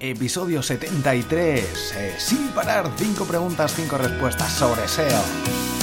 [0.00, 1.94] episodio 73.
[1.96, 5.79] Eh, sin parar, 5 preguntas, 5 respuestas sobre SEO.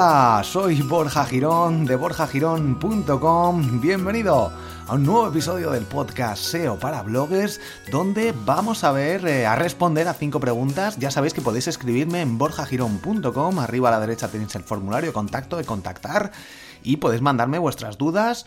[0.00, 3.80] Hola, soy Borja Girón de borjagirón.com.
[3.80, 4.52] Bienvenido
[4.86, 7.60] a un nuevo episodio del podcast SEO para bloggers,
[7.90, 10.98] donde vamos a ver, eh, a responder a cinco preguntas.
[10.98, 15.56] Ya sabéis que podéis escribirme en borjagirón.com, arriba a la derecha tenéis el formulario contacto
[15.56, 16.30] de contactar
[16.84, 18.46] y podéis mandarme vuestras dudas,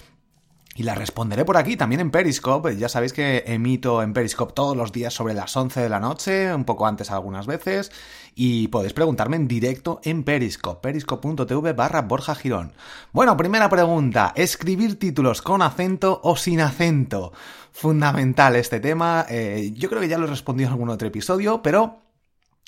[0.74, 2.78] y las responderé por aquí, también en Periscope.
[2.78, 6.54] Ya sabéis que emito en Periscope todos los días sobre las 11 de la noche,
[6.54, 7.92] un poco antes algunas veces.
[8.36, 12.72] Y podéis preguntarme en directo en Periscope, periscope.tv barra Borja Girón.
[13.12, 17.34] Bueno, primera pregunta, ¿escribir títulos con acento o sin acento?
[17.74, 19.26] Fundamental este tema.
[19.30, 22.00] Eh, yo creo que ya lo he respondido en algún otro episodio, pero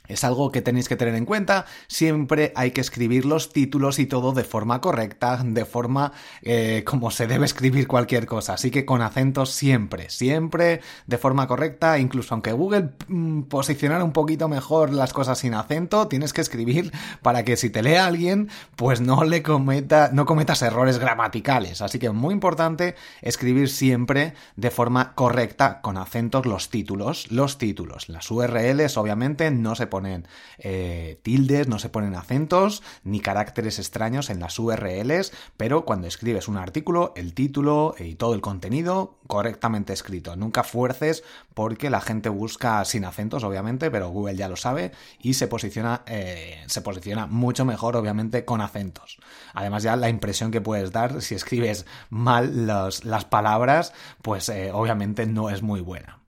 [0.08, 1.66] es algo que tenéis que tener en cuenta.
[1.88, 7.10] Siempre hay que escribir los títulos y todo de forma correcta, de forma eh, como
[7.10, 8.54] se debe escribir cualquier cosa.
[8.54, 12.00] Así que con acentos siempre, siempre de forma correcta.
[12.00, 16.92] Incluso aunque Google mm, posicionara un poquito mejor las cosas sin acento, tienes que escribir
[17.22, 21.82] para que si te lee alguien, pues no le cometa, no cometas errores gramaticales.
[21.82, 27.32] Así que muy importante escribir siempre de forma correcta con acentos los títulos.
[27.32, 28.10] Los títulos.
[28.10, 30.28] Las URLs obviamente no se ponen
[30.58, 36.48] eh, tildes, no se ponen acentos, ni caracteres extraños en las URLs, pero cuando escribes
[36.48, 40.36] un artículo, el título y todo el contenido correctamente escrito.
[40.36, 45.36] Nunca fuerces porque la gente busca sin acentos, obviamente, pero Google ya lo sabe y
[45.36, 49.20] se posiciona, eh, se posiciona mucho mejor, obviamente, con acentos.
[49.54, 55.28] Además, ya la impresión que puedes dar si escribes mal las palabras, pues eh, obviamente
[55.28, 56.24] no es muy buena.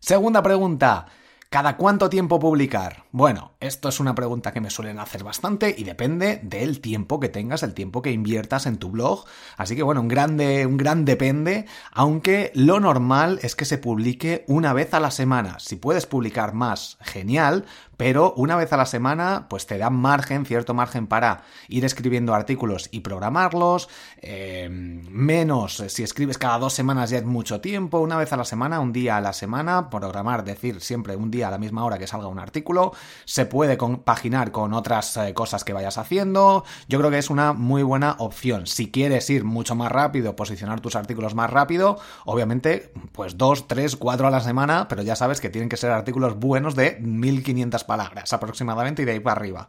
[0.00, 1.08] Segunda pregunta.
[1.50, 3.04] ¿Cada cuánto tiempo publicar?
[3.10, 7.30] Bueno, esto es una pregunta que me suelen hacer bastante y depende del tiempo que
[7.30, 9.24] tengas, el tiempo que inviertas en tu blog.
[9.56, 14.44] Así que bueno, un grande, un gran depende, aunque lo normal es que se publique
[14.46, 15.58] una vez a la semana.
[15.58, 17.64] Si puedes publicar más, genial,
[17.98, 22.32] pero una vez a la semana pues te da margen, cierto margen para ir escribiendo
[22.32, 23.90] artículos y programarlos,
[24.22, 28.44] eh, menos si escribes cada dos semanas ya es mucho tiempo, una vez a la
[28.44, 31.98] semana, un día a la semana, programar, decir siempre un día a la misma hora
[31.98, 32.92] que salga un artículo,
[33.24, 37.52] se puede compaginar con otras eh, cosas que vayas haciendo, yo creo que es una
[37.52, 38.68] muy buena opción.
[38.68, 43.96] Si quieres ir mucho más rápido, posicionar tus artículos más rápido, obviamente pues dos, tres,
[43.96, 47.87] cuatro a la semana, pero ya sabes que tienen que ser artículos buenos de 1500
[47.88, 49.68] palabras aproximadamente y de ahí para arriba.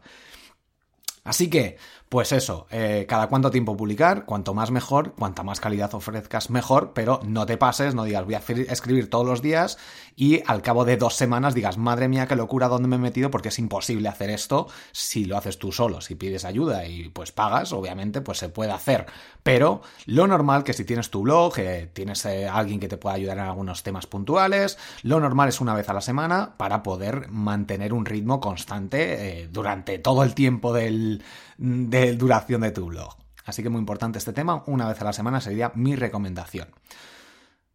[1.22, 1.76] Así que,
[2.08, 6.92] pues eso, eh, cada cuánto tiempo publicar, cuanto más mejor, cuanta más calidad ofrezcas mejor,
[6.92, 9.78] pero no te pases, no digas voy a escribir todos los días
[10.16, 13.30] y al cabo de dos semanas digas madre mía qué locura dónde me he metido
[13.30, 17.30] porque es imposible hacer esto si lo haces tú solo, si pides ayuda y pues
[17.30, 19.06] pagas, obviamente pues se puede hacer,
[19.44, 23.14] pero lo normal que si tienes tu blog, eh, tienes eh, alguien que te pueda
[23.14, 27.28] ayudar en algunos temas puntuales, lo normal es una vez a la semana para poder
[27.30, 31.19] mantener un ritmo constante durante todo el tiempo del
[31.58, 33.16] de duración de tu blog.
[33.44, 36.68] Así que muy importante este tema, una vez a la semana sería mi recomendación.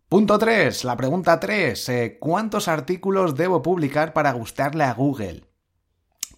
[0.08, 5.44] Punto 3, la pregunta 3, eh, ¿cuántos artículos debo publicar para gustarle a Google?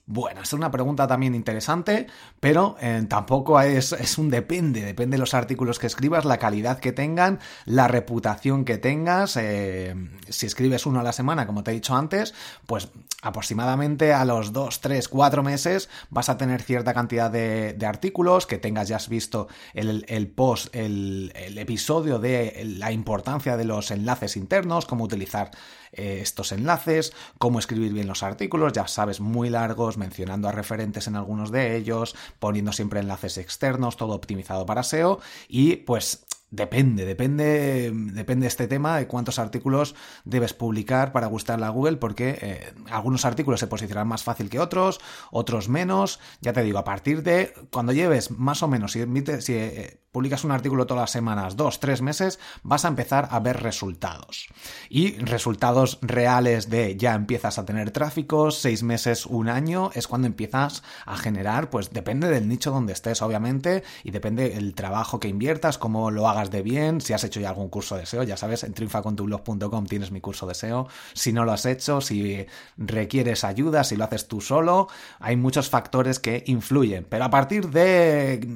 [0.10, 2.08] Bueno, es una pregunta también interesante,
[2.40, 6.80] pero eh, tampoco es, es, un depende, depende de los artículos que escribas, la calidad
[6.80, 9.36] que tengan, la reputación que tengas.
[9.36, 9.94] Eh,
[10.30, 12.34] si escribes uno a la semana, como te he dicho antes,
[12.66, 12.88] pues
[13.22, 18.58] aproximadamente a los 2, 3, 4 meses vas a tener cierta cantidad de, artículos, que
[18.58, 24.38] tengas ya has visto el, post, el, el episodio de la importancia de los enlaces
[24.38, 25.52] internos, cómo utilizar
[25.92, 31.08] eh, estos enlaces, cómo escribir bien los artículos, ya sabes, muy largos, mencionando a referentes
[31.08, 37.04] en algunos de ellos, poniendo siempre enlaces externos, todo optimizado para SEO y pues Depende,
[37.04, 42.74] depende, depende este tema de cuántos artículos debes publicar para gustarle a Google, porque eh,
[42.90, 46.22] algunos artículos se posicionan más fácil que otros, otros menos.
[46.40, 49.04] Ya te digo, a partir de cuando lleves más o menos, si,
[49.42, 53.40] si eh, publicas un artículo todas las semanas, dos, tres meses, vas a empezar a
[53.42, 54.48] ver resultados.
[54.90, 60.28] Y resultados reales de ya empiezas a tener tráfico, seis meses, un año, es cuando
[60.28, 65.28] empiezas a generar, pues depende del nicho donde estés, obviamente, y depende del trabajo que
[65.28, 68.24] inviertas, cómo lo hagas hagas de bien, si has hecho ya algún curso de SEO,
[68.24, 70.88] ya sabes, en triunfacontublog.com tienes mi curso de SEO.
[71.14, 72.46] Si no lo has hecho, si
[72.78, 74.88] requieres ayuda, si lo haces tú solo,
[75.20, 77.06] hay muchos factores que influyen.
[77.10, 78.48] Pero a partir de,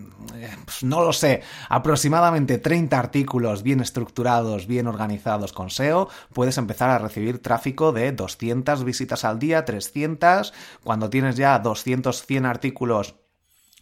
[0.66, 6.90] pues no lo sé, aproximadamente 30 artículos bien estructurados, bien organizados con SEO, puedes empezar
[6.90, 13.16] a recibir tráfico de 200 visitas al día, 300, cuando tienes ya 200, 100 artículos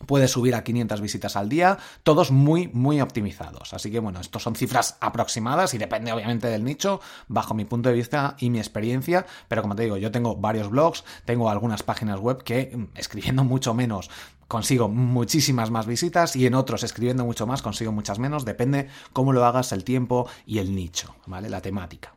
[0.06, 3.74] puedes subir a 500 visitas al día, todos muy, muy optimizados.
[3.74, 7.90] Así que bueno, estos son cifras aproximadas y depende obviamente del nicho, bajo mi punto
[7.90, 11.84] de vista y mi experiencia, pero como te digo, yo tengo varios blogs, tengo algunas
[11.84, 14.10] páginas web que mm, escribiendo mucho menos
[14.48, 19.32] consigo muchísimas más visitas y en otros escribiendo mucho más consigo muchas menos, depende cómo
[19.32, 21.50] lo hagas, el tiempo y el nicho, ¿vale?
[21.50, 22.16] La temática.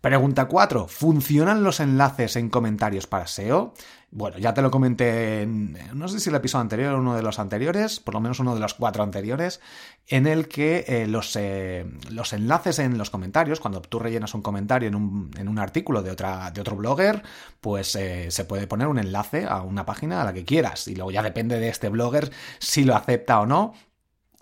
[0.00, 0.88] Pregunta 4.
[0.88, 3.74] ¿Funcionan los enlaces en comentarios para SEO?
[4.14, 7.22] Bueno, ya te lo comenté, en, no sé si el episodio anterior o uno de
[7.22, 9.58] los anteriores, por lo menos uno de los cuatro anteriores,
[10.06, 14.42] en el que eh, los, eh, los, enlaces en los comentarios, cuando tú rellenas un
[14.42, 17.22] comentario en un, en un artículo de, otra, de otro blogger,
[17.62, 20.88] pues eh, se puede poner un enlace a una página a la que quieras.
[20.88, 23.72] Y luego ya depende de este blogger si lo acepta o no.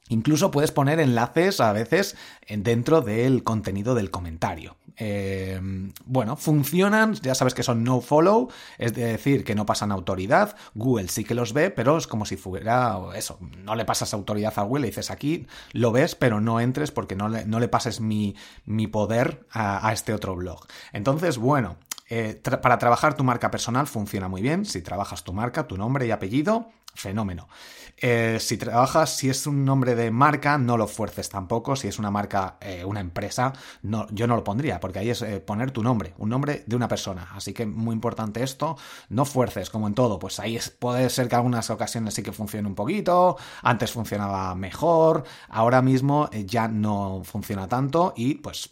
[0.08, 2.16] Incluso puedes poner enlaces a veces
[2.49, 4.79] dentro del contenido del comentario.
[5.02, 5.58] Eh,
[6.05, 10.56] bueno, funcionan, ya sabes que son no follow, es decir, que no pasan autoridad.
[10.75, 14.52] Google sí que los ve, pero es como si fuera eso, no le pasas autoridad
[14.56, 17.69] a Google, le dices aquí, lo ves, pero no entres porque no le, no le
[17.69, 18.37] pases mi,
[18.67, 20.67] mi poder a, este otro blog.
[20.93, 21.79] Entonces, bueno,
[22.11, 24.67] eh, para trabajar tu marca personal funciona muy bien.
[24.67, 27.48] Si trabajas tu marca, tu nombre y apellido, fenómeno.
[27.96, 31.76] Eh, si trabajas, si es un nombre de marca, no lo fuerces tampoco.
[31.76, 33.52] Si es una marca, eh, una empresa,
[33.82, 37.28] yo no lo pondría, porque ahí es poner tu nombre, un nombre de una persona.
[37.34, 38.76] Así que muy importante esto,
[39.10, 40.19] no fuerces, como en todo.
[40.19, 45.25] Pues ahí puede ser que algunas ocasiones sí que funcione un poquito, antes funcionaba mejor,
[45.48, 48.70] ahora mismo ya no funciona tanto y pues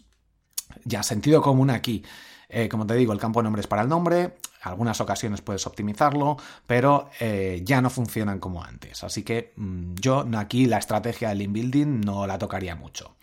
[0.85, 2.05] ya sentido común aquí.
[2.49, 5.67] Eh, como te digo, el campo de nombre es para el nombre, algunas ocasiones puedes
[5.67, 6.37] optimizarlo,
[6.67, 9.05] pero eh, ya no funcionan como antes.
[9.05, 13.17] Así que mm, yo aquí la estrategia del inbuilding no la tocaría mucho.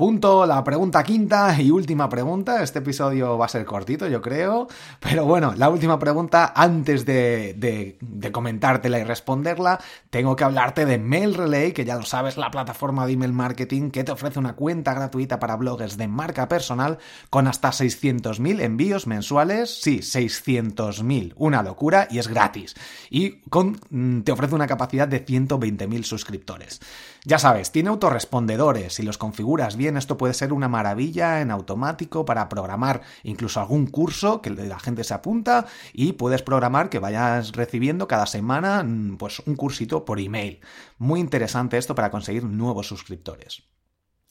[0.00, 2.62] Punto, la pregunta quinta y última pregunta.
[2.62, 4.66] Este episodio va a ser cortito, yo creo.
[4.98, 7.52] Pero bueno, la última pregunta, antes de,
[8.00, 12.50] de, comentártela y responderla, tengo que hablarte de Mail Relay, que ya lo sabes, la
[12.50, 16.96] plataforma de email marketing que te ofrece una cuenta gratuita para bloggers de marca personal
[17.28, 19.82] con hasta 600.000 envíos mensuales.
[19.82, 21.34] Sí, 600.000.
[21.36, 22.74] Una locura y es gratis.
[23.10, 26.80] Y con, mm, te ofrece una capacidad de 120.000 suscriptores.
[27.26, 28.94] Ya sabes, tiene autorrespondedores.
[28.94, 33.86] Si los configuras bien, esto puede ser una maravilla en automático para programar incluso algún
[33.86, 39.16] curso que la gente se apunta y puedes programar que vayas recibiendo cada semana mm,
[39.16, 40.60] pues un cursito por email.
[40.98, 43.62] Muy interesante esto para conseguir nuevos suscriptores.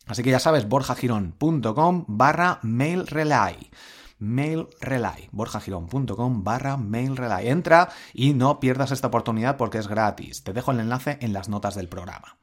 [0.07, 3.69] Así que ya sabes, borjagirón.com barra mailrelay
[4.19, 7.47] mailrelay, borjagirón.com barra mailrelay.
[7.47, 10.43] Entra y no pierdas esta oportunidad porque es gratis.
[10.43, 12.37] Te dejo el enlace en las notas del programa.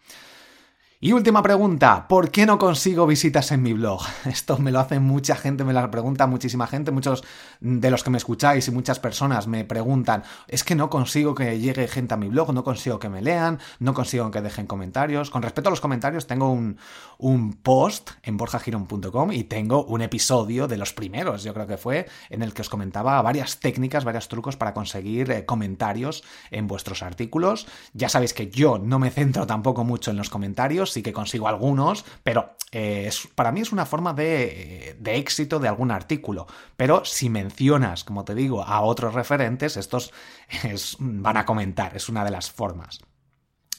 [0.98, 4.00] Y última pregunta, ¿por qué no consigo visitas en mi blog?
[4.24, 7.22] Esto me lo hace mucha gente, me lo pregunta muchísima gente, muchos
[7.60, 11.60] de los que me escucháis y muchas personas me preguntan, es que no consigo que
[11.60, 15.28] llegue gente a mi blog, no consigo que me lean, no consigo que dejen comentarios.
[15.28, 16.78] Con respecto a los comentarios, tengo un,
[17.18, 22.06] un post en borjagiron.com y tengo un episodio de los primeros, yo creo que fue,
[22.30, 27.02] en el que os comentaba varias técnicas, varios trucos para conseguir eh, comentarios en vuestros
[27.02, 27.66] artículos.
[27.92, 31.48] Ya sabéis que yo no me centro tampoco mucho en los comentarios, sí que consigo
[31.48, 36.46] algunos, pero eh, para mí es una forma de, éxito de algún artículo.
[36.76, 40.12] Pero si mencionas, como te digo, a otros referentes, estos
[40.98, 43.00] van a comentar, es una de las formas.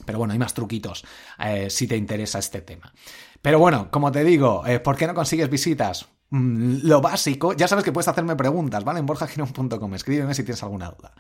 [0.05, 1.03] Pero bueno, hay más truquitos
[1.39, 2.93] eh, si te interesa este tema.
[3.41, 6.07] Pero bueno, como te digo, eh, ¿por qué no consigues visitas?
[6.29, 8.99] Mm, lo básico, ya sabes que puedes hacerme preguntas, ¿vale?
[8.99, 11.13] En borjagirón.com, escríbeme si tienes alguna duda.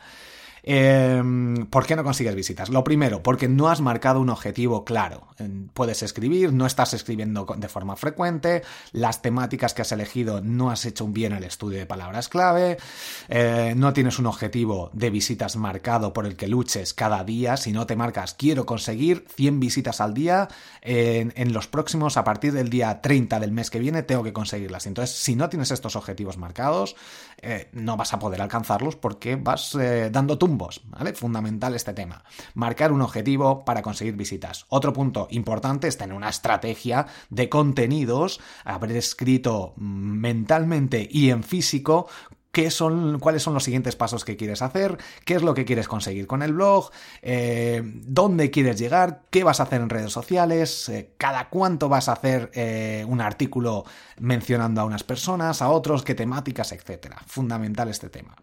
[0.69, 2.67] Em, ¿Por qué no consigues visitas?
[2.67, 5.27] Lo primero, porque no has marcado un objetivo claro.
[5.73, 10.83] Puedes escribir, no estás escribiendo de forma frecuente, las temáticas que has elegido no has
[10.83, 12.77] hecho bien el estudio de palabras clave,
[13.29, 17.71] eh, no tienes un objetivo de visitas marcado por el que luches cada día, si
[17.71, 20.49] no te marcas quiero conseguir 100 visitas al día,
[20.81, 24.85] en, los próximos, a partir del día 30 del mes que viene, tengo que conseguirlas.
[24.85, 26.95] Entonces, si no tienes estos objetivos marcados,
[27.41, 31.13] eh, no vas a poder alcanzarlos porque vas eh, dando ¿vale?
[31.13, 32.23] Fundamental este tema.
[32.53, 34.65] Marcar un objetivo para conseguir visitas.
[34.69, 42.07] Otro punto importante es tener una estrategia de contenidos, haber escrito mentalmente y en físico
[42.57, 45.87] qué son, cuáles son los siguientes pasos que quieres hacer, qué es lo que quieres
[45.87, 46.89] conseguir con el blog,
[47.21, 52.09] eh, dónde quieres llegar, qué vas a hacer en redes sociales, eh, cada cuánto vas
[52.09, 53.85] a hacer eh, un artículo
[54.17, 57.21] mencionando a unas personas, a otros, qué temáticas, etcétera.
[57.27, 58.35] Fundamental este tema.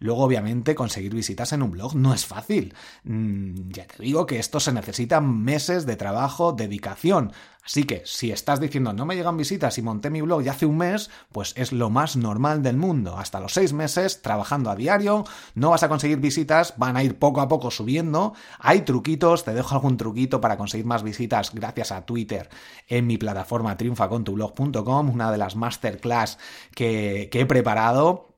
[0.00, 2.74] Luego, obviamente, conseguir visitas en un blog no es fácil.
[3.04, 7.32] Mm, ya te digo que esto se necesita meses de trabajo, dedicación.
[7.70, 10.66] Así que si estás diciendo no me llegan visitas y monté mi blog ya hace
[10.66, 13.16] un mes, pues es lo más normal del mundo.
[13.16, 15.24] Hasta los seis meses trabajando a diario,
[15.54, 18.34] no vas a conseguir visitas, van a ir poco a poco subiendo.
[18.58, 22.48] Hay truquitos, te dejo algún truquito para conseguir más visitas gracias a Twitter
[22.88, 26.38] en mi plataforma triunfacontublog.com, una de las masterclass
[26.74, 28.29] que, que he preparado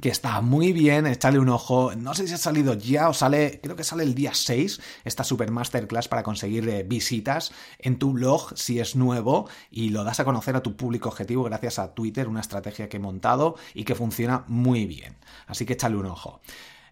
[0.00, 1.94] que está muy bien, échale un ojo.
[1.96, 5.24] No sé si ha salido ya o sale, creo que sale el día 6, esta
[5.24, 10.20] super masterclass para conseguir eh, visitas en tu blog si es nuevo y lo das
[10.20, 13.84] a conocer a tu público objetivo gracias a Twitter, una estrategia que he montado y
[13.84, 15.16] que funciona muy bien.
[15.46, 16.40] Así que échale un ojo.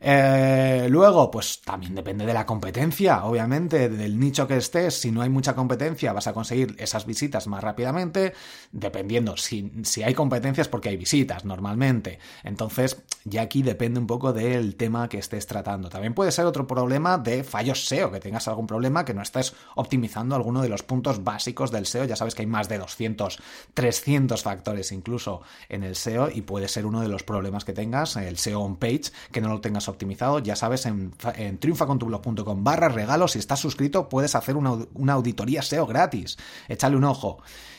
[0.09, 5.01] Eh, luego, pues también depende de la competencia, obviamente, del nicho que estés.
[5.01, 8.33] Si no hay mucha competencia, vas a conseguir esas visitas más rápidamente,
[8.71, 9.37] dependiendo.
[9.37, 12.21] Si, si hay competencias, porque hay visitas normalmente.
[12.45, 15.89] Entonces, ya aquí depende un poco del tema que estés tratando.
[15.89, 19.55] También puede ser otro problema de fallos SEO, que tengas algún problema que no estés
[19.75, 22.05] optimizando alguno de los puntos básicos del SEO.
[22.05, 23.41] Ya sabes que hay más de 200,
[23.75, 28.15] 300 factores incluso en el SEO y puede ser uno de los problemas que tengas,
[28.15, 29.96] el SEO on page, que no lo tengas optimizado,
[30.43, 35.63] ya sabes, en, en triunfacontublog.com barra regalos, si estás suscrito puedes hacer una, una auditoría
[35.63, 36.37] SEO gratis.
[36.69, 37.39] Échale un ojo.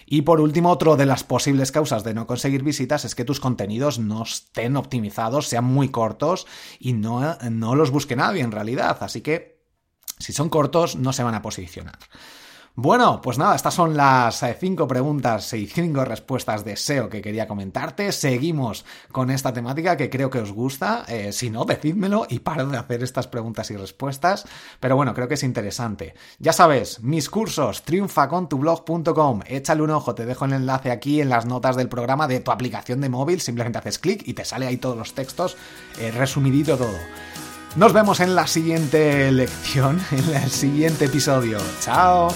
[0.10, 3.42] Y por último, otro de las posibles causas de no conseguir visitas es que tus
[3.42, 6.48] contenidos no estén optimizados, sean muy cortos
[6.80, 8.98] y no, no los busque nadie en realidad.
[9.02, 9.60] Así que,
[10.18, 12.00] si son cortos, no se van a posicionar.
[12.80, 17.24] Bueno, pues nada, estas son las eh, cinco preguntas y cinco respuestas de SEO que
[17.24, 18.12] quería comentarte.
[18.12, 21.04] Seguimos con esta temática que creo que os gusta.
[21.08, 24.46] Eh, si no, decídmelo y paro de hacer estas preguntas y respuestas.
[24.80, 26.14] Pero bueno, creo que es interesante.
[26.38, 29.40] Ya sabes, mis cursos, triunfacontublog.com.
[29.48, 32.52] Échale un ojo, te dejo el enlace aquí en las notas del programa de tu
[32.52, 33.42] aplicación de móvil.
[33.42, 35.58] Simplemente haces clic y te sale ahí todos los textos,
[36.00, 37.00] eh, resumidito todo.
[37.76, 41.58] Nos vemos en la siguiente lección, en el siguiente episodio.
[41.82, 42.28] Chao.